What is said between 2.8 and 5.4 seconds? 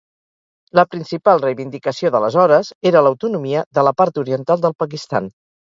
era l'autonomia de la part oriental del Pakistan.